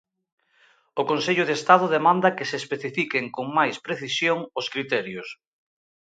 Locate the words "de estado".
1.47-1.85